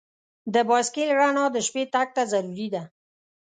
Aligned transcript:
د 0.53 0.55
بایسکل 0.67 1.09
رڼا 1.19 1.45
د 1.55 1.57
شپې 1.67 1.83
تګ 1.93 2.07
ته 2.15 2.21
ضروري 2.31 2.67
ده. 2.73 2.83